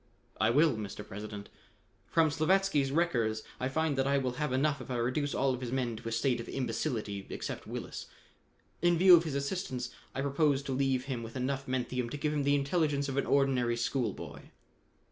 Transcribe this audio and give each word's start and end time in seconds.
"I 0.39 0.49
will, 0.49 0.77
Mr. 0.77 1.07
President. 1.07 1.49
From 2.07 2.31
Slavatsky's 2.31 2.91
records 2.91 3.43
I 3.59 3.69
find 3.69 3.95
that 3.99 4.07
I 4.07 4.17
will 4.17 4.31
have 4.41 4.51
enough 4.51 4.81
if 4.81 4.89
I 4.89 4.95
reduce 4.95 5.35
all 5.35 5.53
of 5.53 5.61
his 5.61 5.71
men 5.71 5.95
to 5.97 6.09
a 6.09 6.11
state 6.11 6.39
of 6.41 6.49
imbecility 6.49 7.27
except 7.29 7.67
Willis. 7.67 8.07
In 8.81 8.97
view 8.97 9.15
of 9.15 9.25
his 9.25 9.35
assistance, 9.35 9.91
I 10.15 10.21
propose 10.21 10.63
to 10.63 10.71
leave 10.71 11.05
him 11.05 11.21
with 11.21 11.35
enough 11.35 11.67
menthium 11.67 12.09
to 12.09 12.17
give 12.17 12.33
him 12.33 12.41
the 12.45 12.55
intelligence 12.55 13.09
of 13.09 13.17
an 13.17 13.27
ordinary 13.27 13.77
schoolboy." 13.77 14.49